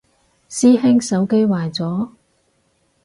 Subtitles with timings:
[0.49, 2.09] 師兄手機壞咗？